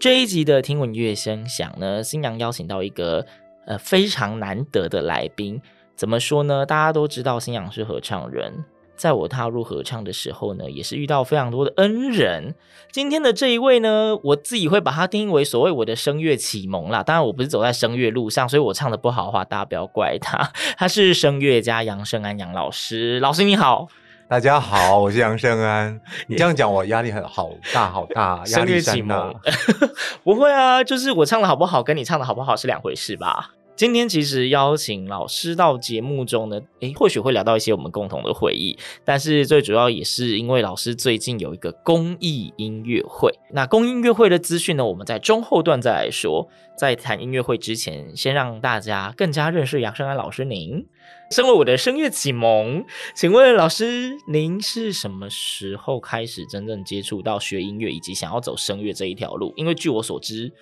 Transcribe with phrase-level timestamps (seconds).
[0.00, 3.26] 这一集的听闻乐声响呢，新娘邀请到一个
[3.66, 5.60] 呃非常难得的来宾。
[5.94, 6.64] 怎么说呢？
[6.64, 8.64] 大家都知道新娘是合唱人，
[8.96, 12.54] 在我踏入合唱的时候呢，也是遇到非常多的恩人。
[12.90, 17.02] 今天的这一位呢，我自己会把它定义为所谓我的声乐启蒙啦。
[17.02, 20.50] 当然，我不是走在声乐路上，所以我唱的不好的话，大家不要怪他。
[20.78, 23.88] 他是声乐家杨胜安杨老师，老师你好。
[24.30, 26.00] 大家好，我是杨胜安。
[26.28, 29.34] 你这样讲，我压力很好大，好大， 压力山大。
[30.22, 33.50] 不会啊，就是我唱的好不好，跟你唱的好不好是两回事吧。
[33.80, 43.32] 今天其实邀请老师到节目中呢，诶，或许会聊到一些我们共同的回忆，但是最主要也是因为老师最近有一个公益音乐会。
[43.54, 46.46] 那公益音乐会的资讯呢，我们在中后段再来说。
[46.76, 50.86] 在谈音乐会之前，先让大家更加认识杨胜安老师您。
[51.30, 59.52] 身为我的声乐启蒙，请问老师，您是什么时候开始真正接触到学音乐，以及想要走声乐这一条路？
[59.56, 60.52] 因为据我所知，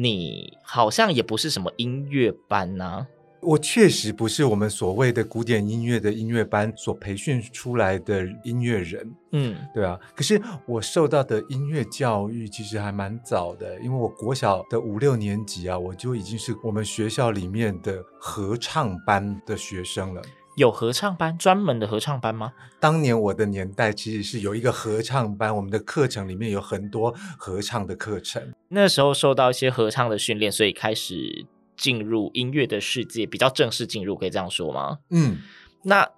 [0.00, 3.06] 你好像也不是什么音乐班呐、啊。
[3.40, 9.98] 我确实不是我们所谓的古典音乐的音乐班所培训出来的音乐人，嗯，对啊。
[10.14, 20.22] 可是我受到的音乐教育其实还蛮早的，因为我国小的五六年级啊，我就已经是我们学校里面的合唱班的学生了。
[20.58, 22.52] 有合唱班，专门的合唱班吗？
[22.80, 28.52] 当年我的年代其实是有一个合唱班，我们的课程里面有很多合唱的课程。
[28.68, 31.46] 那时候受到一些合唱的训练，所以开始
[31.76, 34.98] 进入音乐的世界，比较正式进入，可以这样说吗？
[35.10, 35.38] 嗯，
[35.84, 36.08] 那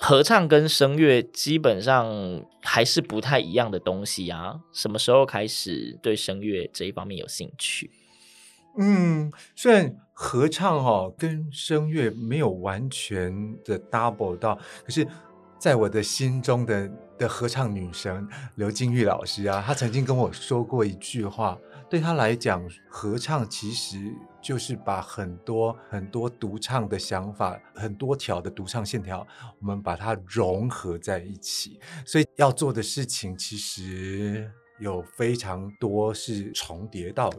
[0.00, 4.56] 合唱跟声乐基本上还是不太一样的东西啊。
[4.72, 7.88] 什么时候开始对声乐这一方面有兴趣？
[8.78, 15.06] 嗯，虽然合唱、哦、跟声乐没有完全的 double 到，可是
[15.58, 21.58] 在我的心中的的合唱女神刘金玉老师啊，她曾经跟我说过一句话，
[21.90, 24.10] 对她来讲，合唱其实
[24.40, 29.26] 就是把很多很多独唱的想法，很多条的独唱线条，
[29.60, 37.38] 我们把它融合在一起，所以要做的事情其实有非常多是重叠到的。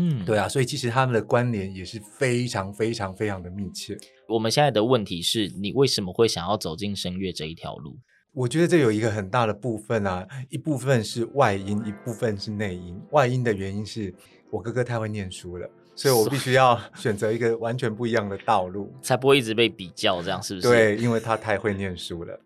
[0.00, 3.98] 嗯，对啊，所以其实他们的关联也是非常非常非常的密切。
[4.28, 7.98] 我们现在的问题是你为什么会想要走进声乐这一条路？
[8.32, 12.96] 我觉得这有一个很大的部分啊，一部分是外因，一部分是内因。
[13.10, 14.14] 外因的原因是
[14.50, 20.68] 我哥哥太会念书了，所以我必须要选择一个完全不一样的道路， 才不会一直被比较，这样是不是？
[20.68, 22.40] 对，因为他太会念书了。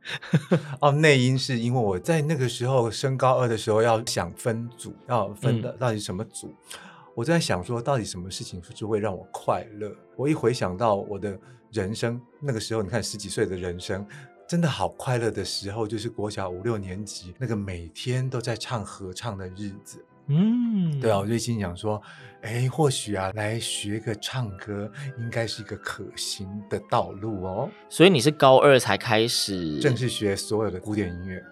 [0.81, 6.47] 哦，内因是因为我在那个时候升高二的时候要想分组，要分的到底什么组。
[6.47, 9.95] 嗯我在想说，到底什么事情是会让我快乐？
[10.17, 11.39] 我一回想到我的
[11.71, 14.07] 人生，那个时候，你看十几岁的人生，
[14.49, 20.03] 真的好快乐的时候，就是国小五六年级那个每天都在唱合唱的日子。
[20.29, 22.01] 嗯，对啊，我就心想说，
[22.43, 27.69] 哎，或许啊，来学个唱歌，应该是一个可行的道路哦。
[27.91, 31.43] 所以你是高二才开始正式学所有的古典音乐？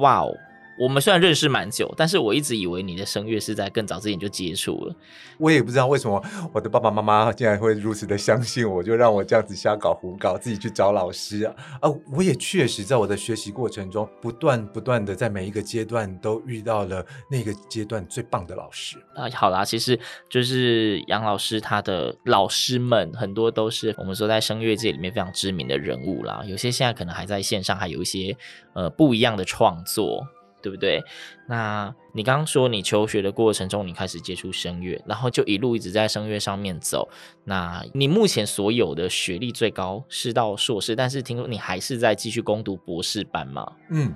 [0.00, 0.34] 哇哦！
[0.78, 4.94] 我们虽然认识蛮久，但是我一直以为你的声乐是在更早之前就接触了。
[5.38, 6.22] 我也不知道为什么
[6.52, 11.54] 我的爸爸妈妈竟然会如此的相信我，就让我这样子瞎搞胡搞，自己去找老师啊！
[11.80, 19.28] 啊，我也确实在我的学习过程中，不断不断的在每一个阶段都遇到了那个阶段最棒的老师啊。
[19.34, 19.98] 好啦，其实
[20.30, 28.36] 就是杨老师他的老师们很多都是我们说在声乐界里面非常知名的人物啦，有些现在可能还在线上，还有一些
[28.74, 30.26] 呃不一样的创作。
[30.62, 31.02] 对不对？
[31.48, 37.08] 那你刚刚说你求学的过程中，你开始接触声乐，然后就一路一直在声乐上面走。
[37.44, 43.72] 那你目前所有的学历最高是到硕士，但是听说你还是在继续攻读博士班嘛？
[43.90, 44.14] 嗯，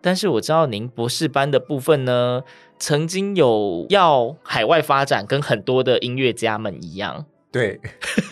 [0.00, 2.42] 但是我知道您博士班的部分呢，
[2.78, 7.26] 曾经有要海外发展，跟很多的音乐家们一样。
[7.52, 7.80] 对，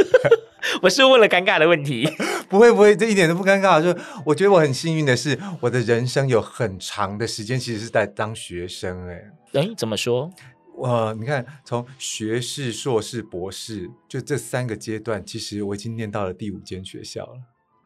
[0.82, 2.08] 我是问了尴尬的问题。
[2.48, 3.82] 不会不会，这一点都不尴尬。
[3.82, 9.08] 就我觉得我很幸运的是，我的人生有很长的时间其实是在当学生。
[9.08, 9.22] 哎，
[9.54, 10.30] 哎，怎么说？
[10.76, 17.34] 我你看，从学士、硕士、博士，就这三个阶段，其实我已经念到了第五间学校了。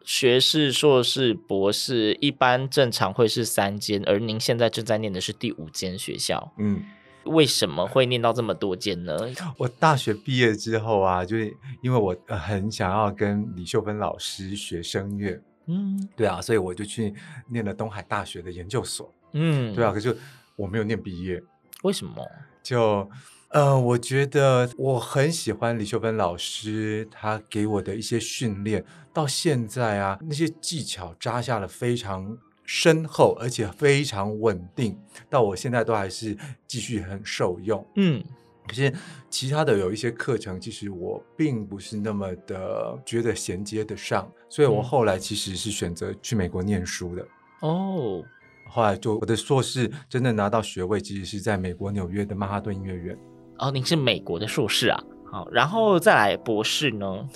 [0.04, 6.54] 学士、硕士、博士，一般正常会是三间，而您现在正在念的是第五间学校。
[6.58, 6.82] 嗯，
[7.24, 9.16] 为什么会念到这么多间呢？
[9.56, 15.40] 我大学毕业之后啊，就是因为我很想要跟李秀芬老师学声乐。
[15.66, 17.12] 嗯，对啊，所以我就去
[17.50, 19.12] 念了东海大学的研究所。
[19.34, 20.16] 嗯，对啊，可是
[20.56, 21.42] 我没有念毕业。
[21.82, 22.26] 为什么？
[22.62, 23.08] 就，
[23.50, 28.82] 呃，我觉得我很喜欢李秀芬老师，她给我的一些训练，
[29.12, 32.36] 到现在啊，那些技巧扎下了非常
[32.70, 34.94] 深厚，而且非常稳定，
[35.30, 36.36] 到我现在都还是
[36.66, 37.82] 继续很受用。
[37.96, 38.22] 嗯，
[38.66, 38.92] 可是
[39.30, 47.26] 其他的有一些课程，其实我并不是那么的觉得衔接得上，所以我后来其实是选择去美国念书的。
[47.60, 48.22] 哦。
[48.68, 53.18] 后来就我的硕士真的拿到学位，其实是在美国纽约的曼哈顿音乐院。
[53.56, 55.02] 哦，您是美国的硕士啊？
[55.32, 57.26] 好，然后再来博士呢？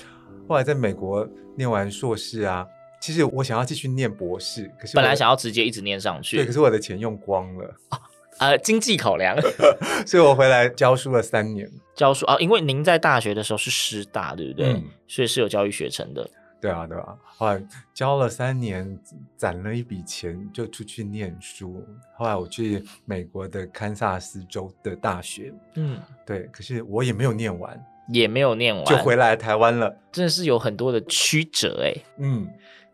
[0.47, 1.27] 后来在美国
[1.57, 2.67] 念完硕士啊，
[3.03, 7.75] 其实我想要继续念博士，可是本来想要直接一直念上去，对，可是我的钱用光了。
[8.39, 9.37] 啊、呃，经济考量，
[10.07, 11.69] 所以我回来教书了三年。
[11.95, 14.73] 教书啊、哦，因为您在大学的时候是师大，对不对？
[14.73, 16.29] 嗯、所以是有教育学程的。
[16.61, 17.61] 对啊，对啊，后来
[17.93, 18.99] 教了三年，
[19.37, 21.85] 攒了一笔钱，就出去念书。
[22.17, 29.95] 后来我去美国的堪萨斯州的大学，嗯，对，可是我也没有念完，也没有念完，就回来台湾了。
[30.11, 31.93] 真的是有很多的曲折哎。
[32.19, 32.49] 嗯，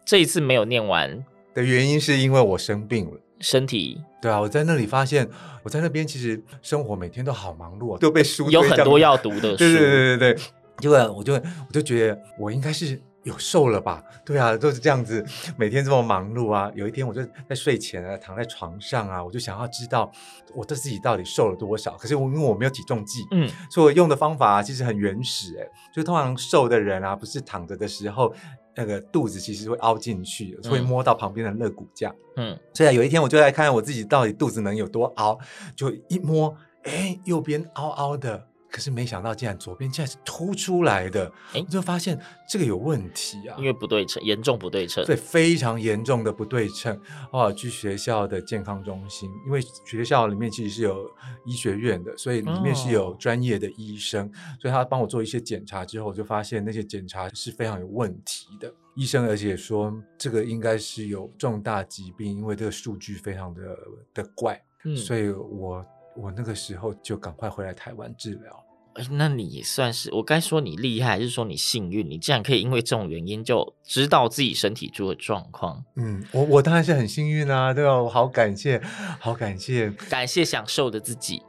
[0.09, 1.23] 这一次没有念完
[1.53, 4.01] 的原因是因为我生病了，身体。
[4.23, 5.29] 对啊，我在那里发现，
[5.63, 9.57] 我在那边其实生活每天都好忙碌啊，都被书有很多要读的书。
[9.59, 10.43] 对对对对对，
[10.79, 12.99] 结果我就我就觉得我应该是。
[13.25, 14.03] 有瘦了吧？
[14.25, 15.23] 对啊，就是这样子，
[15.59, 16.71] 每天这么忙碌啊。
[16.75, 20.11] 有一天，我就在睡前啊，躺在床上啊，我就想要知道
[20.55, 21.95] 我的自己到底瘦了多少。
[21.99, 25.67] 可是我因为我没有体重计，嗯，所以我用的方法啊，其实很原始哎。
[25.93, 28.33] 就通常瘦的人啊，不是躺着的时候，
[28.79, 32.57] 那个肚子其实会凹进去，会摸到旁边的肋骨架，嗯。
[32.73, 35.37] 所以啊，有一天我就在看我自己到底肚子能有多凹，
[35.75, 38.48] 就一摸，哎，右边凹凹的。
[38.71, 42.19] 可是没想到，竟然左边竟然是凸出来的，哎，就发现
[42.49, 47.01] 这个有问题啊，因为不对称，严重不对称，对，非常严重的不对称。
[47.33, 51.11] 哦，去学校的健康中心，因为学校里面其实是有
[51.47, 54.31] 医学院的，所以里面是有专业的医生，哦、
[54.61, 58.73] 所以他帮我做一些检查之后，就发现那些检查是非常有问题的。
[58.95, 63.79] 医生而且说这个应该是有重大疾病，因为这个数据非常的
[64.13, 65.85] 的怪，嗯，所以我。
[66.21, 68.65] 我那个时候就赶快回来台湾治疗。
[69.13, 72.11] 那你也算是我该说你厉害，还是说你幸运？
[72.11, 75.85] 你竟然可以因为这种原因就知道自己身体出了状况。
[75.95, 78.03] 嗯，我我当然是很幸运啊，对吧？
[78.03, 78.83] 我好感谢，
[79.21, 81.41] 好感谢，感谢享受的自己。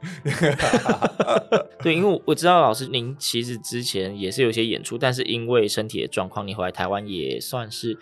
[1.82, 7.98] 对，因为我知道老师您其实之前也是有些演出，但是因为身体的状况，你回来台湾也算是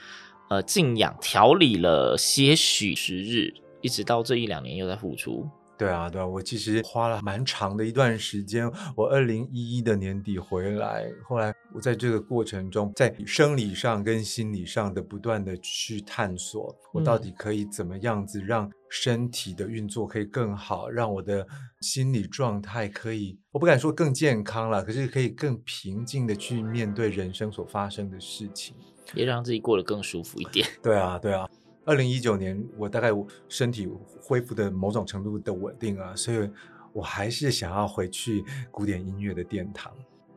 [0.51, 5.49] 呃静养调理了些许时日，一直到这一两年又在复出。
[5.79, 8.69] 对啊，对啊，我其实花了蛮长的一段时间。
[8.97, 21.47] 我二零一一的年底回来，后来我在这个过程中，在生理上跟心理上的不断的去探索，我到底可以怎么样子让身体的运作可以更好，让我的
[21.81, 28.75] 心理状态可以，我不敢说更健康了，可是可以更平静的去面对人生所发生的事情，
[29.15, 30.67] 也让自己过得更舒服一点。
[30.83, 31.49] 对啊，对啊。
[31.89, 33.09] 二零一九年，我大概
[33.49, 33.89] 身体
[34.21, 36.47] 恢复的某种程度的稳定啊，所以
[36.93, 39.91] 我还是想要回去古典音乐的殿堂，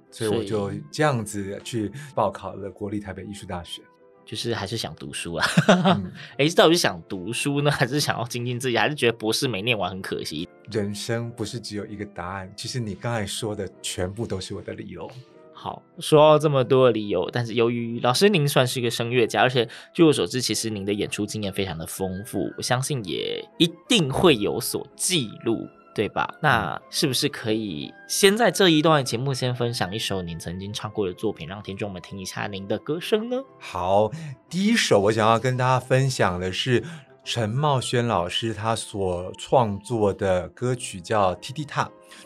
[0.09, 3.81] 所以我就这样子去报考了国立台北艺术大学，
[4.23, 5.45] 就是还是想读书啊。
[6.37, 10.47] 哎、 嗯，到底是想读书呢，还是想要精进自己，还是觉得博士没念完很可惜？
[10.71, 15.11] 人生不是只有一个答案，其实你刚才说的全部都是我的理由。
[15.63, 26.33] 好，说了这么多的理由，但是由于老师您算是一个声乐家，而且据我所知，其实您的演出经验非常的丰富，我相信也一定会有所记录，对吧？
[26.41, 33.37] 那是不是可以先在这一段节目先分享一首您曾经唱过的作品，让听众们听一下您的歌声呢？
[33.59, 34.09] 好，
[34.49, 36.83] 第一首我想要跟大家分享的是
[37.23, 41.83] 陈茂轩老师他所创作的歌曲，叫《踢踢踏》。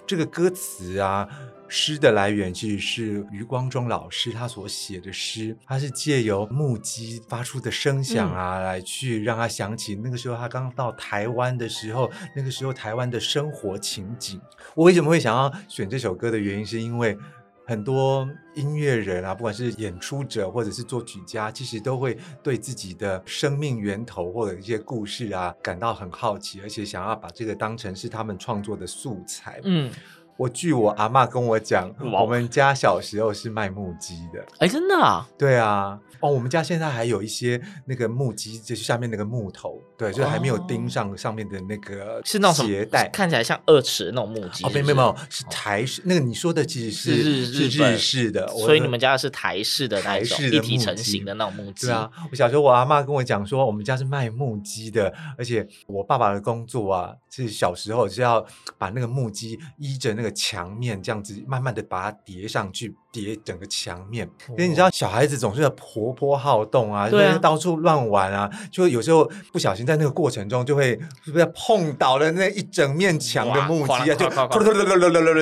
[0.07, 1.27] 这个歌词啊。
[1.67, 14.39] 诗的来源其实是余光中老师他所写的诗，他是借由木屐发出的声响啊，嗯、来去让他想起那个时候他刚到台湾的时候，那个时候台湾的生活情景。
[14.75, 17.17] 我为什么会想要选这首歌的原因，是因为
[17.65, 29.59] 很多音乐人啊，不管是演出者或者是作曲家，其实都会对自己的生命源头或者一些故事啊感到很好奇，而且想要把这个当成是他们创作的素材。
[29.63, 29.91] 嗯。
[30.37, 31.89] 我据我阿妈跟我讲，
[32.19, 34.45] 我们家小时候是卖木屐的。
[34.59, 35.27] 哎，真的啊？
[35.37, 35.99] 对啊。
[36.21, 44.65] 哦，我们家现在还有一些那个木屐，就是下面那个木头，对，就还没有钉上上面的那个是那种鞋带，看起来像二尺那种木屐。
[44.65, 46.01] 哦，没有没有，是台式。
[46.05, 51.87] 那个你说的其实是是日式的，所以你们家是台式的那种一体成型的那种木屐。
[51.87, 58.43] 对啊，我小时候我阿妈跟我讲说，我们家是卖木屐的，而且我爸爸的工作啊，是小时候是要
[58.79, 62.95] 把那个木屐依着那个墙面这样子慢慢的把它叠上去。
[63.15, 74.15] 叠整个墙面，因为你知道小孩子总是要活泼好动啊，对啊，到处乱玩啊，就有时候不小心在那个过程中就会是不是碰倒了那一整面墙的木屐啊，就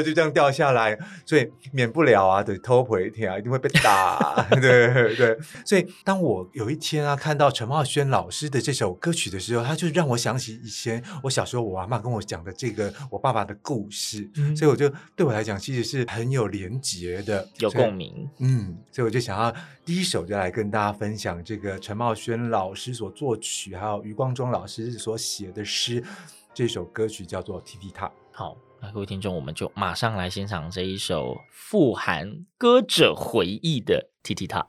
[0.04, 5.38] 就这样掉下来，所以免不了啊，得偷回天啊，一定会被打， 对对对。
[5.66, 17.48] 所以当我有一天啊看到陈茂轩老师的这首歌曲的时候，他就让我想起以前我小时候我阿嬷跟我讲的这个我爸爸的故事，嗯、所以我就对我来讲其实是很有连结的。
[17.64, 19.54] 有共鸣，嗯，所以我就想要
[19.86, 26.04] 第一首就来跟大家分享这个陈茂轩老师所作曲，还有余光中老师所写的诗，
[26.54, 28.08] 这首歌曲叫做《T T 踏》。
[28.32, 34.62] 好，那各位听众，我们就马上来欣赏这一首富含歌者回忆的《踢踢踏》。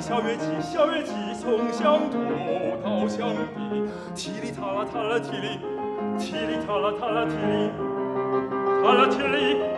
[0.00, 2.18] 小乐器，小乐器从乡头
[2.82, 5.58] 到乡底，踢哩踏啦踏啦踢哩，
[6.18, 7.70] 踢哩踏啦踏啦踢哩，
[8.82, 9.73] 踏啦踢哩。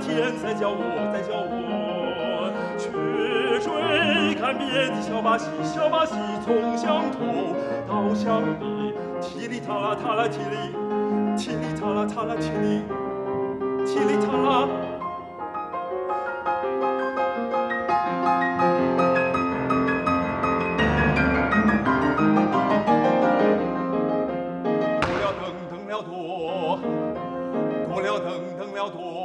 [0.00, 2.90] 天在叫我，在叫我去
[3.60, 6.14] 追看遍的小把戏，小把戏
[6.44, 7.54] 从乡土
[7.86, 10.72] 到乡里，嘁哩嚓啦嚓啦嘁哩，
[11.36, 12.82] 嘁哩嚓啦嚓啦嘁哩，
[13.84, 14.68] 嘁哩嚓啦。
[25.02, 26.10] 过了等等了多，
[27.88, 28.28] 过了等
[28.58, 29.19] 等了多。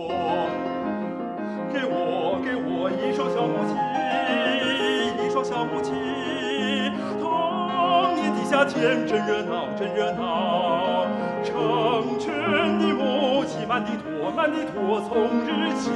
[1.75, 3.75] 给我给我一双小母鸡
[5.21, 5.91] 一双小母鸡
[7.19, 11.05] 童年的夏天真热闹真热闹
[11.43, 12.31] 成群
[12.79, 15.91] 的母鸡满地拖满地拖从日起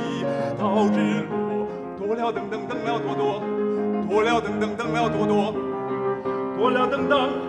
[0.59, 1.65] 到日落。
[1.98, 3.59] 多了噔噔噔了哆哆多。
[4.21, 5.53] 了噔噔噔了哆哆
[6.57, 7.49] 多了噔噔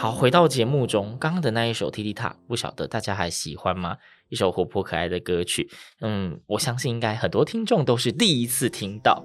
[0.00, 3.96] 好，回到节目中，刚刚的那一首《T T T A，》，不晓得大家还喜欢吗？
[4.28, 5.68] 一首活泼可爱的歌曲，
[6.02, 9.24] 嗯，我相信应该很多听众都是第一次听到。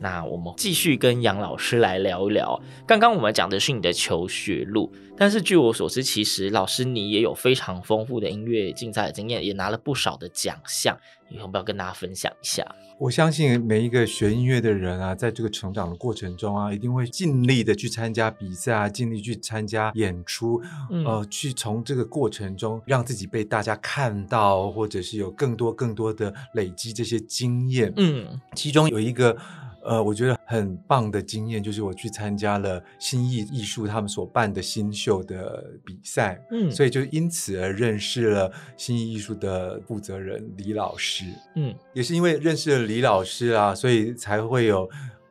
[0.00, 2.60] 那我们继续跟杨老师来聊一聊。
[2.86, 10.96] 刚刚我们讲的是你的求学路，但是据我所知，其实老师你也有非常丰富的音乐竞赛的经验，也拿了不少的奖项。
[11.30, 12.64] 你要不要跟大家分享一下？
[12.98, 27.92] 我相信每一个学音乐的人啊，在这个成长的过程中啊，一定会尽力的去参加比赛啊，尽力去参加演出，嗯、呃，去从这个过程中让自己被大家看到，或者是有更多更多的累积这些经验。
[27.96, 29.36] 嗯，其中有一个。
[29.82, 41.24] 呃，我觉得很棒的经验就是我去参加了新艺艺术他们所办的新秀的比赛，嗯，所以就因此而认识了新艺艺术的负责人李老师，
[41.56, 44.88] 嗯，也是因为认识了李老师啊，所以才会有。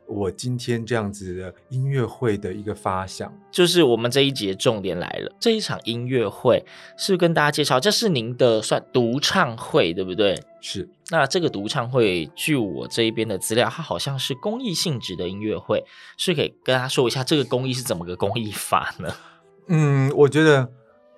[0.08, 5.36] 我今天这样子的音乐会的一个发想，就是我们这一节重点来了。
[5.40, 6.66] 这一场音乐会
[6.98, 10.42] 是跟大家介绍，这是您的算独唱会，对不对？
[10.62, 10.90] 是。
[11.10, 15.84] 那这个独唱会，据我这一边的资料，它好像是公益性质的音乐会，
[16.18, 19.14] 是可以跟大家说一下这个公益是怎么个公益法呢？
[19.68, 20.72] 嗯，我觉得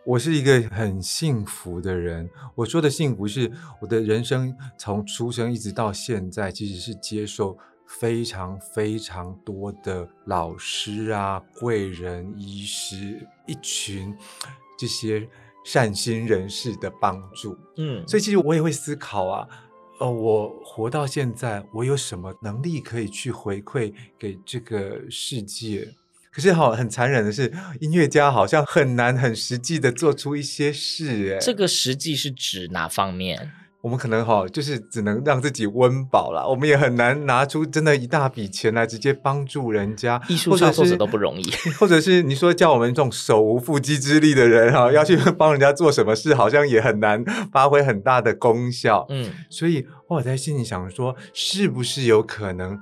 [0.03, 2.27] 我是一个很幸福的人。
[2.55, 7.55] 我说的幸福是我的人生从出生一直到现在，其实是接受。
[7.99, 14.15] 非常非常多的老师啊、贵人、医师，一群
[14.77, 15.27] 这些
[15.65, 19.47] 善心人士的帮助，嗯，所以其实我也会思考啊，
[19.99, 25.95] 呃，我活到现在，我有什么能力可以去回馈给这个世界？
[26.31, 33.51] 可是好，很残忍的是，音乐家好像很难很实际的做出一些事，哎，这个实际是指哪方面？
[33.81, 36.45] 我们可能哈，就是只能让自己温饱了。
[36.49, 40.21] 我们也很难拿出真的一大笔钱来直接帮助人家。
[40.27, 49.05] 艺术创作者都不容易， 或者是你说叫我们这种手无缚鸡之力的人哈，要去帮人家做什么事，好像也很难发挥很大的功效。
[49.09, 52.77] 嗯，所以我在心里想说，是不是有可能？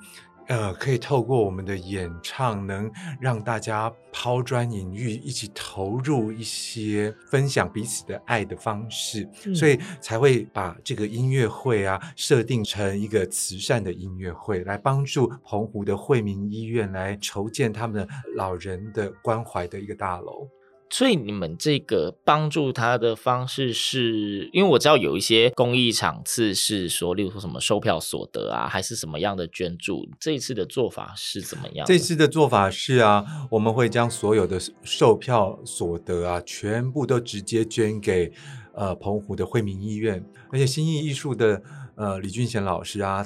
[0.48, 2.90] 呃，可以透过我们的演唱，能
[3.20, 20.48] 让大家抛砖引玉，一起投入一些分享彼此的爱的方式，嗯、所以才会把这个音乐会啊设定成一个慈善的音乐会，来帮助澎湖的惠民医院来筹建他们的老人的关怀的一个大楼。
[20.90, 30.08] 所以你们这个帮助他的方式是，因为我知道有一些公益场次是说，例如说什么售票所得啊，还是什么样的捐助？
[30.20, 31.86] 这一次的做法是怎么样？
[31.86, 38.32] 这次的做法是啊，我们会将所有的售票所得啊，全部都直接捐给
[38.74, 41.62] 呃澎湖的惠民医院，而且新艺艺术的
[41.96, 43.26] 呃李俊贤老师啊，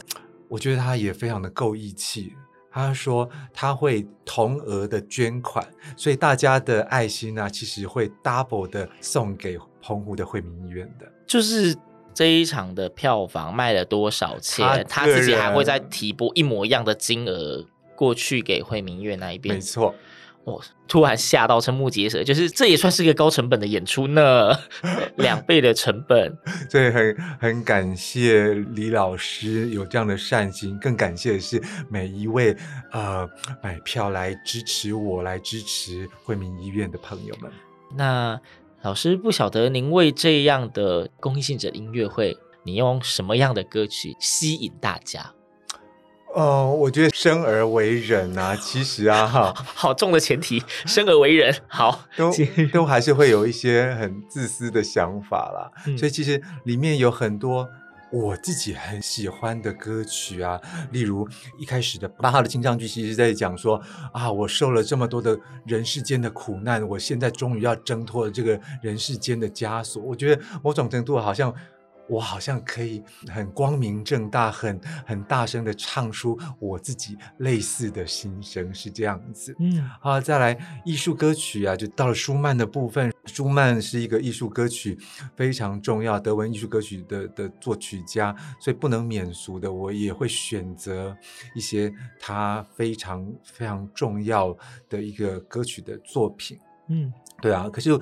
[0.50, 2.34] 我觉得他也非常的够义气。
[2.72, 11.06] 他说他会同额的捐款，所以大家的爱心呢、啊，其实会 double 的送给澎湖的惠民医院的。
[11.28, 11.76] 就是
[12.14, 19.56] 这一场的票房卖了多少钱，他，他自己还会再提拨一模一样的金额过去给惠民医院那一边。
[19.56, 19.94] 没错。
[20.44, 24.52] 我、哦、突然吓到瞠目结舌，就是这也算是一个高成本的演出呢，
[25.18, 26.36] 两倍的成本。
[26.70, 32.56] 所以很很感谢李老师有这样的善心，更感谢的是每一位
[32.92, 33.30] 呃
[33.62, 37.52] 买票来支持我、来支持惠民医院的朋友们。
[37.96, 38.40] 那
[38.82, 45.34] 老师不晓得您为这样的公益性质音乐会，你用什么样的歌曲吸引大家？
[46.34, 52.32] 哦，我觉得生而为人啊， 其实啊，哈，好重的前提，生而为人，好， 都
[52.72, 55.72] 都还是会有一些很自私的想法啦。
[55.88, 57.68] 嗯、所以其实里面有很多
[58.12, 60.60] 我自己很喜欢的歌曲啊，
[60.92, 61.28] 例如
[61.60, 63.82] 一开始的巴哈的清唱剧，其实在讲说
[64.14, 70.02] 啊，我受了这么多的人世间的苦难，我现在终于要挣脱了这个人世间的枷锁。
[70.02, 71.54] 我觉得某种程度好像。
[72.12, 79.56] 我好像可以很光明正大、很很大声的唱出我自己类似的心声，是这样子。
[79.60, 83.10] 嗯，好，再来艺术歌曲啊，就到了舒曼的部分。
[83.28, 85.00] 舒曼是一个艺术歌曲
[85.38, 91.16] 非常重要德文艺术歌曲的的作曲家，所以不能免俗的，我也会选择
[91.56, 94.54] 一些他非常非常重要
[94.90, 96.60] 的一个歌曲的作品。
[96.90, 97.98] 嗯，对啊，可是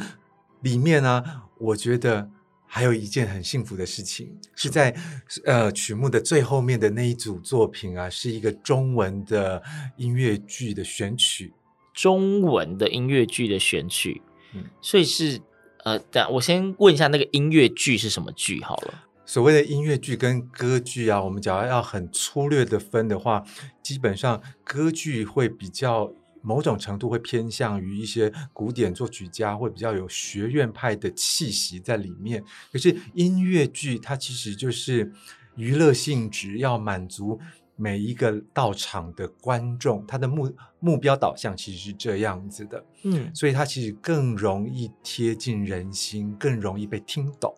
[0.61, 1.23] 里面呢，
[1.59, 2.27] 我觉得。
[2.71, 4.95] 还有一件很幸福的事情，是在
[5.43, 9.63] 呃曲目的最后面的那一组作品啊，是一个中文的
[9.97, 11.51] 音乐剧的选曲，
[11.95, 14.21] 中文的音乐剧的选曲，
[14.53, 15.41] 嗯，所以是
[15.83, 19.05] 呃，等我先问一下，那个音乐剧是什么剧好了？
[19.25, 23.43] 所谓的音乐剧跟歌剧啊，我们假如要很粗略的分的话，
[23.81, 26.13] 基本上歌剧会比较。
[26.41, 32.43] 某种程度会偏向于一些古典作曲家，会比较有学院派的气息在里面。
[32.71, 35.11] 可是音乐剧它其实就是
[35.55, 37.39] 娱乐性质，要满足
[37.75, 47.55] 每一个到场的观众，他的目目标导向其实是这样子的，嗯，所以它其实更容易贴近人心，更容易被听懂。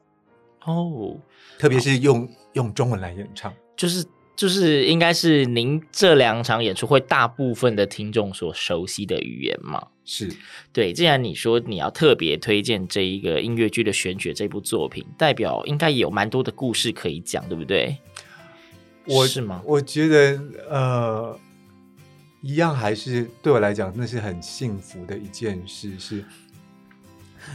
[0.66, 1.20] 哦，
[1.58, 4.06] 特别是用用中文来演唱，就是
[4.42, 9.90] 就是应该是您这两场演出会大部分的听众所熟悉的语言嘛？
[10.04, 10.34] 是
[10.74, 10.92] 对。
[10.92, 17.96] 既然你说你要特别推荐这一个音乐剧的选角这部作品，代表应该也有蛮多的故事可以讲，对不对？
[19.06, 19.62] 我是吗？
[19.64, 21.40] 我觉得呃，
[22.42, 26.26] 一样还是对我来讲，那是很幸福的一件事，是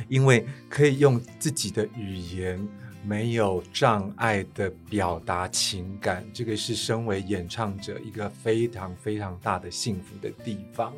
[0.07, 2.65] 因为可以用自己的语言。
[3.07, 10.93] 没有障碍的表达情感，这个是身为演唱者一个非常非常大的幸福的地方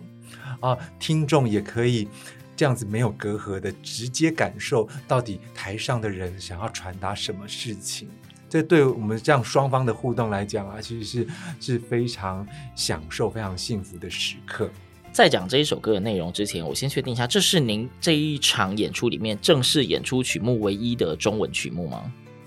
[0.61, 0.79] 啊！
[0.99, 2.09] 听众也可以
[2.57, 8.09] 这样子没有隔阂的直接感受到底台上的人想要传达什么事情，
[8.49, 11.29] 这对我们这样双方的互动来讲啊，其实是
[11.61, 14.71] 是非常享受、非常幸福的时刻。
[15.19, 22.05] 在讲这一首歌的内容之前，我先确定一下，这是您这一场演出里面正式演出曲目唯一的中文曲目吗？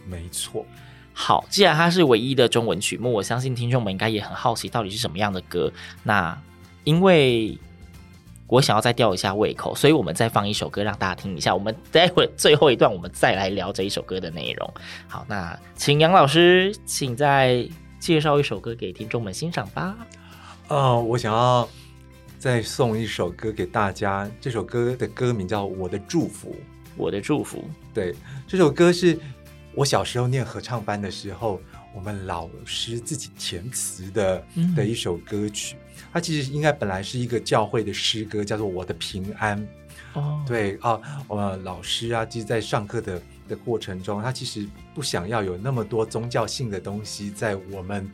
[0.08, 0.66] 没错。
[1.12, 5.70] 好，既然它是唯一的中文曲目，我相信听众们应该也很好奇，到底是什么样的歌。
[6.04, 6.42] 那
[6.86, 7.58] 因为
[8.48, 11.54] 我想要再吊一下胃口，所以我们再放一首歌让大家听一下。
[11.54, 14.74] 我们待会最后一段，我们再来聊这一首歌的内容。
[15.10, 17.68] 好，那请杨老师，请再
[18.00, 19.94] 介绍一首歌给听众们欣赏吧。
[20.70, 21.68] 呃，我想要。
[22.42, 26.50] 再送一首歌给大家，这首歌的歌名叫《我的祝福》。
[26.98, 28.16] 我的祝福，对，
[28.48, 29.16] 这首歌是
[29.76, 31.62] 我小时候念合唱班的时候，
[31.94, 34.44] 我们老师自己填词的
[34.76, 35.76] 的一首歌曲。
[35.76, 39.60] 嗯、它其实应该本来是一个教会的诗歌，叫做《我的平安》。
[40.20, 43.22] 哦，对啊，我们老师啊，其实在上课的。
[43.52, 48.10] 的过程中，他其实不想要有那么多宗教性的东西在我们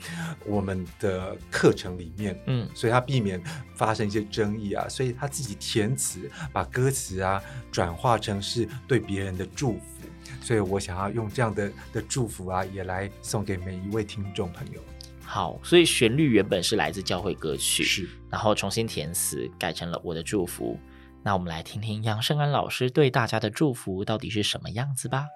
[0.47, 3.39] 我们的课程里面，嗯，所以他避免
[3.76, 7.39] 发生一些争议啊，所以他自己填词，把歌词啊
[7.71, 10.08] 转化成是对别人的祝福，
[10.41, 14.82] 所以我想要用这样的的祝福啊，也来送给每一位听众朋友。
[15.23, 20.80] 好，所以旋律原本是来自教会歌曲，是，然后重新填词改成了我的祝福。
[21.28, 25.28] 那我们来听听杨胜安老师对大家的祝福到底是什么样子吧。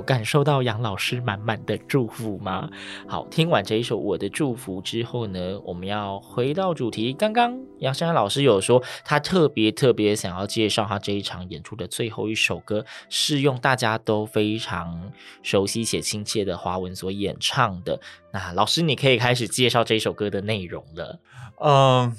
[0.00, 2.70] 有感受到杨老师满满的祝福吗？
[3.06, 7.12] 好，听完这一首《我的祝福》之后呢，我们要回到主题。
[7.12, 18.00] 刚刚杨珊珊老师有说，他特别特别想要介绍他这一场演出的最后一首歌，是用大家都非常熟悉且亲切的华文所演唱的。
[18.32, 21.20] 那老师，你可以开始介绍这首歌的内容了。
[21.62, 22.16] 嗯，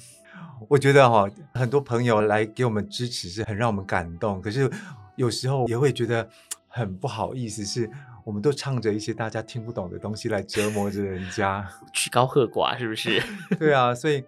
[0.69, 4.69] 我觉得哈，很多朋友来给我们支持是很让我们感动，可是
[5.15, 6.29] 有时候也会觉得。
[6.71, 7.89] 很不好意思，是
[8.23, 13.21] 我们都唱着一些大家听不懂的东西来折磨着人家， 曲高和寡是不是？
[13.59, 14.23] 对啊，所以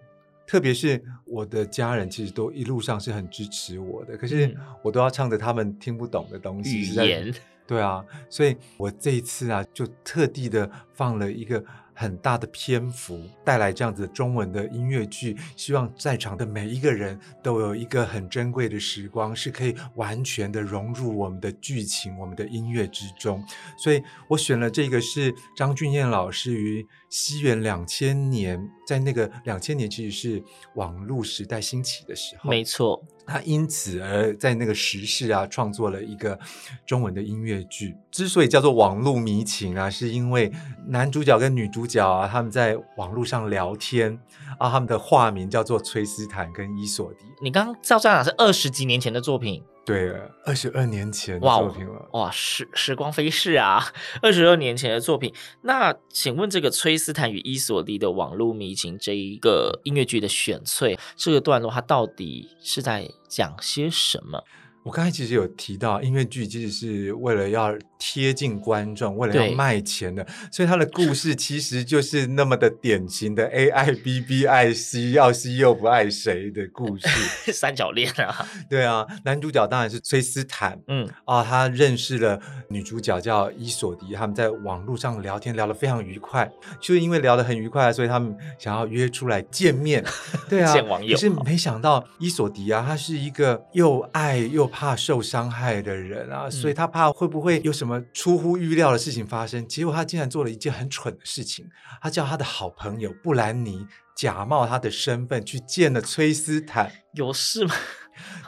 [0.46, 7.34] 特别是我的家人，其实都一路上是很支持我的，可是我都要唱着他们听不懂的东西，语言。
[7.66, 11.64] 对啊，所以我这一次啊，就特地的放了一个。
[11.94, 23.42] 很大的篇幅带来这样子中文的音乐剧，希望在场的每一个人都有一个很珍贵的时光，是可以完全的融入我们的剧情、我们的音乐之中。
[23.78, 30.42] 所以我选了这个是张俊彦老师与西元两千年，在那个两千年其实是
[30.74, 33.00] 网络时代兴起的时候，没错。
[33.24, 36.36] 他因此而在那个时事啊，创作了一个
[36.84, 37.94] 中文的音乐剧。
[38.10, 40.50] 之所以叫做网络迷情啊，是因为
[40.88, 44.18] 男主角跟女主角啊，他们在网络上聊天
[44.58, 47.20] 啊，他们的化名叫做崔斯坦跟伊索迪。
[47.40, 49.62] 你刚刚照这样讲是二十几年前的作品。
[49.84, 52.08] 对了，二十二年前的作品了。
[52.12, 53.84] 哇，哇，时时光飞逝啊！
[54.22, 55.34] 二十二年前的作品。
[55.62, 64.42] 那请问这个崔斯坦与伊索蒂的网络迷情这一个音乐剧的选粹，这个段落它到底是在讲些什么？
[64.84, 77.08] 我刚才其实有提到，音乐剧其实是为了要贴近观众，为了要卖钱的，所以它的故事其实就是那么的典型的 A I B B 爱 C，要 C 又不爱谁的故事，
[77.50, 78.46] 三角恋啊。
[78.68, 86.46] 对啊，男主角当然是崔斯坦，嗯啊，他认识了女主角叫伊索迪，他们在网络上聊天聊得非常愉快，
[86.78, 90.04] 就是因为聊得很愉快，所以他们想要约出来见面，
[90.46, 91.14] 对啊，见网友。
[91.14, 99.64] 可是没想到伊索迪啊，他是一个又爱又怕受伤害的人啊，所以他怕会不会有什么出乎预料的事情发生。
[99.68, 101.64] 结果他竟然做了一件很蠢的事情，
[102.02, 106.90] 他叫他的好朋友布兰妮假冒他的身份去见了崔斯坦。
[107.12, 107.74] 有事吗？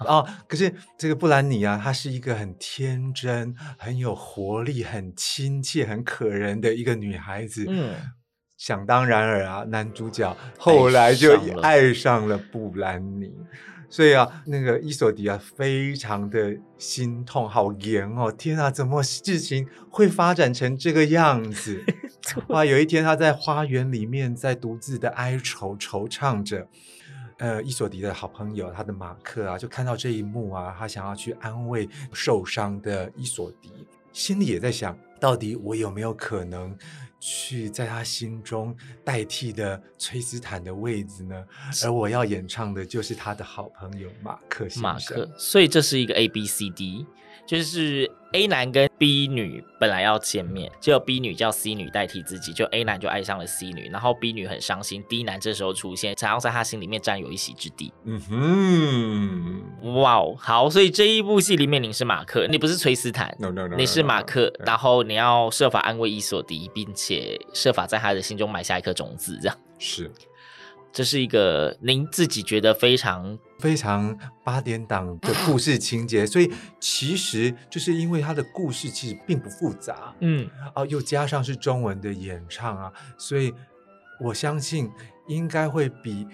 [0.00, 7.64] 哦， 可是这个布兰妮啊，她是一个很天真、很有活力、很亲切、很可人的一个女孩子。
[7.68, 7.94] 嗯，
[8.56, 13.32] 想当然尔啊，男主角后来就爱上了布兰妮。
[13.88, 18.30] 所以啊，那个伊索迪啊，非常的心痛，好严哦！
[18.32, 21.84] 天啊，怎么事情会发展成这个样子？
[22.48, 26.66] 哇，有一天他在花园里面在独自的哀愁惆怅着，
[27.38, 33.70] 呃，伊索迪的好朋友他的马克啊，就看到这一幕啊，他想要去安慰受伤的伊索迪，
[34.12, 36.76] 心里也在想，到底我有没有可能？
[37.18, 41.44] 去在他心中代替的崔斯坦的位置呢？
[41.82, 44.82] 而我要演唱的就是他的好朋友马克先生。
[44.82, 47.04] 马克，所以这是一个 A B C D，
[47.46, 57.92] 就是 A 男跟 B 女本来要见面，结果 B 女叫 C 女代替自己，就 A 男就爱上了 C 女，然后 B 女很伤心，D 男这时候出现，想要在他心里面占有一席之地。
[58.04, 58.20] 嗯
[59.82, 70.10] 哼，哇哦，好，所以这一部戏里面你是马克，你不是崔斯坦，no no no，, no, no, no 你是马克，然后你要设法安慰伊索迪，并且设法在他的心中埋下一颗种子，这样是。
[70.96, 83.52] 这是一个您自己觉得非常非常八点档的故事情节，所以其实就是因为它的故事其实并不复杂，嗯，啊，又加上是中文的演唱啊，所以
[84.18, 84.90] 我相信
[85.28, 86.26] 应该会比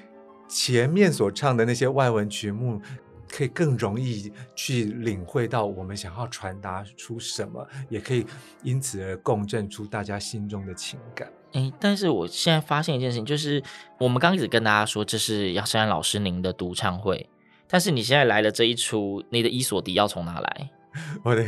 [0.49, 2.81] 前面所唱的那些外文曲目
[3.29, 8.25] 可以更容易去领会到我们想要传达出什么，也可以
[8.63, 11.29] 因此而共振出大家心中的情感。
[11.53, 13.63] 哎，但是我现在发现一件事情，就是
[13.99, 17.29] 我们刚一直跟大家说这是杨珊老师您的独唱会，
[17.69, 20.71] 但是你现在来了这一出，你的伊索迪要从哪来？
[21.23, 21.45] 我的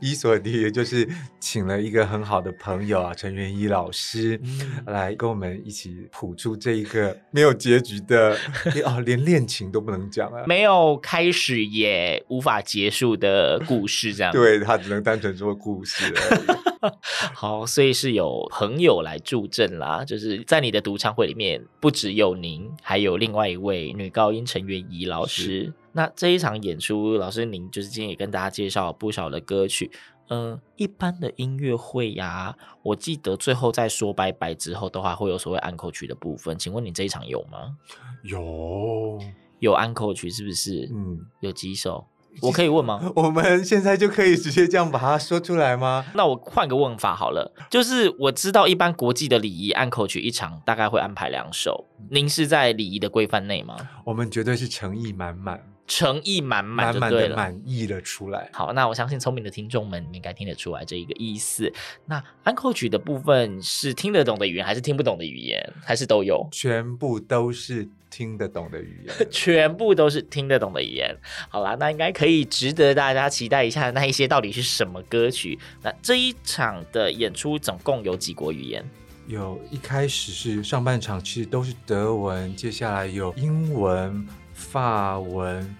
[0.00, 1.08] 伊索迪也就是
[1.40, 8.36] 请了一个很好的朋友啊，陈元一老师、嗯、来跟我们一起谱出这一个没有结局的
[8.84, 16.62] 哦，连恋情都不能讲啊，没有开始也无法结束的故事，这样对，他只能单纯做故事而已。
[17.32, 25.72] 好，所以是有朋友来助阵啦，就是在你的独唱会里面，不只有您，还有另外一位女高音陈元怡老师。
[25.92, 29.90] 那这一场演出，老师您就是今天也跟大家介绍了不少的歌曲。
[30.28, 36.58] 嗯、呃，一般的音乐会呀，我记得最后在说拜拜之后，的话会有所谓安可曲的部分。
[36.58, 37.76] 请问你这一场有吗？
[38.22, 39.18] 有，
[39.58, 40.88] 有安可曲是不是？
[40.94, 42.06] 嗯，有几首？
[42.40, 42.98] 我可以问吗？
[43.14, 46.06] 我们现在就可以直接这样把它说出来吗？
[46.14, 53.76] 那我换个问法好了，就是我知道一般国际的礼仪安可曲一场大概会安排两首，您是在礼仪的规范内吗？
[54.06, 55.71] 我们绝对是诚意满满。
[55.86, 58.48] 诚意满满，满满的满意了出来。
[58.52, 61.70] 好，那我相信聪明的听众们应该听得出来这一个意思。
[62.06, 66.48] 那安可曲的部分是听得懂的语言，还是听不懂的语言，还是都有？
[66.50, 71.14] 全部都是听得懂的语言， 全部都是听得懂的语言。
[71.48, 75.58] 好啦，那应该可以值得大家期待一下，那一些到底是什么歌曲？
[75.82, 78.88] 那这一场的演出总共有几国语言？
[79.26, 84.26] 有一开始是上半场，其实都是德文，接下来有英文。
[84.62, 85.76] 法文、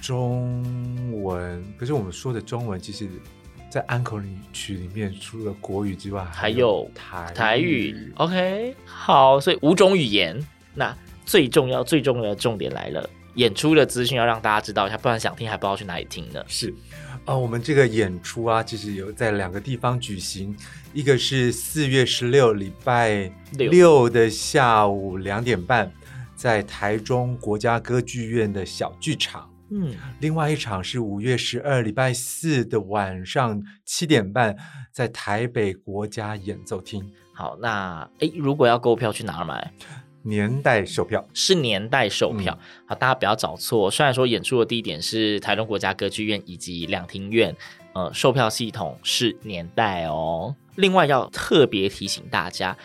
[0.00, 3.08] 中文，可是我们说的中文，其实，
[3.70, 8.12] 在安口里曲里面，除了国语之外，还有台台语。
[8.16, 10.38] OK，好，所以五种语言。
[10.74, 10.94] 那
[11.24, 16.44] 最重要、最重要的重点来了，演出的资讯要让大家知道一下，不然想听还不知道去哪里听呢。
[16.48, 16.68] 是
[17.24, 20.54] 啊、呃，我们这个演出啊，其实有在两个地方举行，
[20.92, 25.90] 一个是四月十六礼拜六的下午两点半。
[26.44, 34.54] 在台中国家歌剧院的小剧场，嗯，另外一场是五月十二礼拜四的晚上七点半，
[34.92, 37.10] 在台北国家演奏厅。
[37.32, 39.72] 好，那诶，如果要购票去哪儿买？
[40.24, 43.90] 年代售票是年代售票，嗯、好，大家不要找错。
[43.90, 47.56] 虽然说演出的地点是台中国家歌剧院以及两厅院，
[47.94, 50.54] 呃，售票系统是年代哦。
[50.74, 52.76] 另外要特别提醒大家。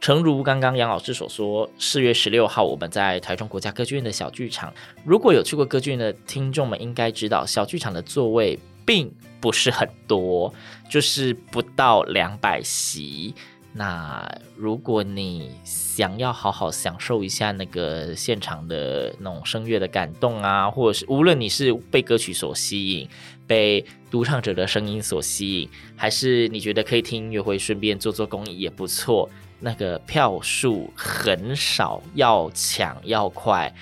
[0.00, 4.72] 诚如刚刚杨老师所说，四月十六号我们在台中国家歌剧院的小剧场。
[5.04, 10.54] 如果有去过歌剧院的听众们，应该知道小剧场的座位并不是很多，
[10.88, 13.34] 就是不到两百席。
[13.72, 23.08] 那如果你想要好好享受一下那个现场的那种声乐的感动啊，或者是无论你是被歌曲所吸引，
[23.46, 29.28] 被独唱者的声音所吸引，还是你觉得可以听音乐会顺便做做公益也不错。
[29.60, 33.72] 那个票数很少，要抢要快，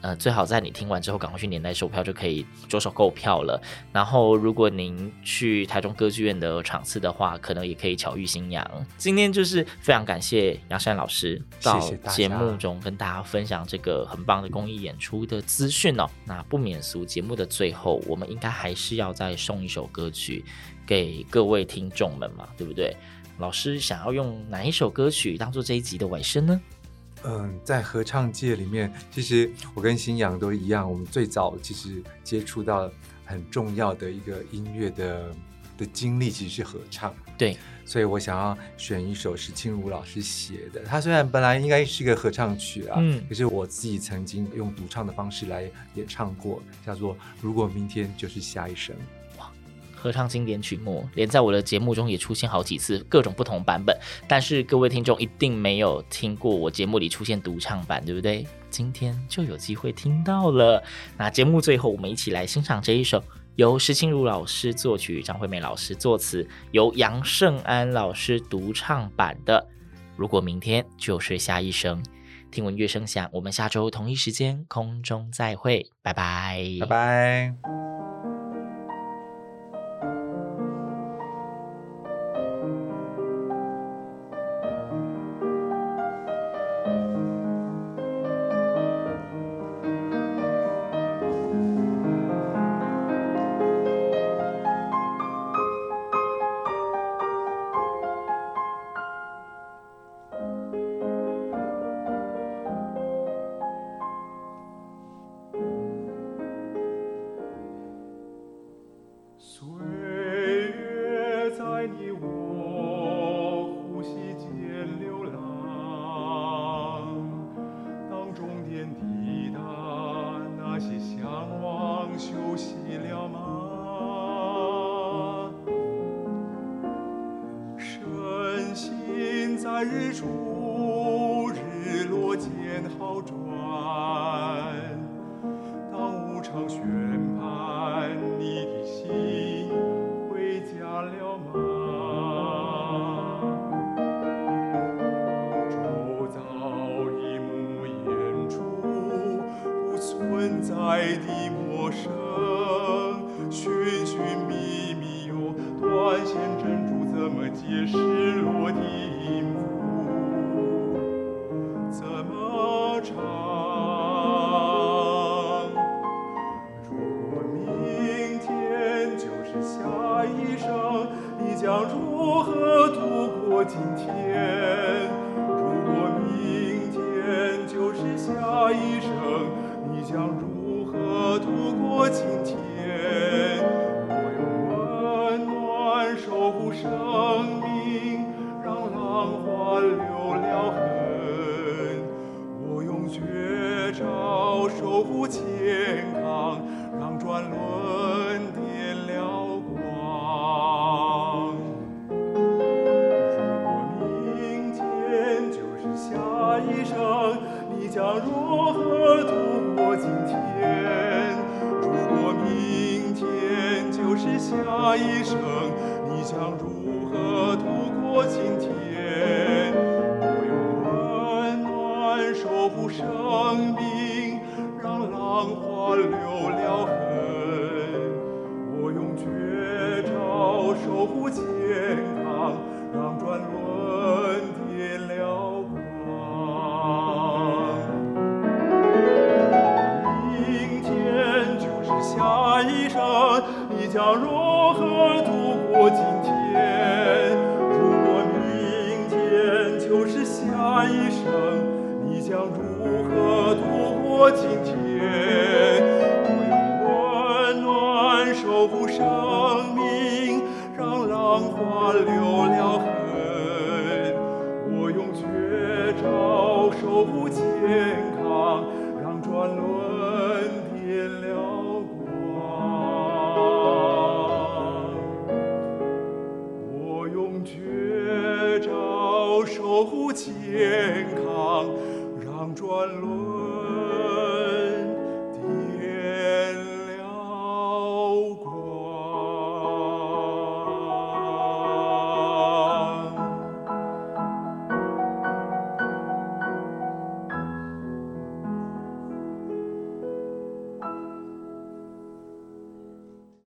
[0.00, 3.60] 呃，最好在你听完之后赶快去年代售票，就可以着手购票了。
[3.92, 8.64] 然后，如果您去台中歌剧院的场次的话，可能也可以巧遇新娘。
[8.96, 16.06] 今天就是非常感谢杨善老师到节目中跟大家分享这个很棒的公益演出的资讯哦。
[16.24, 20.44] 那不免俗，节目的最后，我们应该还是要再送一首歌曲
[20.86, 22.96] 给各位听众们嘛，对不对？
[23.38, 26.60] 老师想要用哪一首歌曲当做这一集的尾声呢？
[27.24, 32.90] 嗯，在合唱界里面，其实我跟新阳都一样，我们最早其实接触到
[33.24, 35.34] 很重要的一个音乐的
[35.78, 37.12] 的经历，其实是合唱。
[37.36, 40.82] 对，所以我想要选一首是清如老师写的。
[40.84, 48.94] 他虽然本来应该是一个合唱曲啊，嗯，可是我自己曾经用独唱的方式来演唱过，叫做《如果明天就是下一生》。
[49.96, 53.98] 合唱经典曲目，连在我的节目中也出现好几次，各种不同版本。
[54.28, 58.46] 但是各位听众一定没有听过我节目里出现独唱版，对不对？
[58.70, 60.82] 今天就有机会听到了。
[61.16, 63.22] 那节目最后，我们一起来欣赏这一首
[63.54, 69.66] 由施清如老师作曲、张惠妹老师作词、由杨胜安老师独唱版的
[70.14, 72.02] 《如果明天就是下一生》。
[72.48, 77.85] 听闻乐声响，我们下周同一时间空中再会，拜拜，拜拜。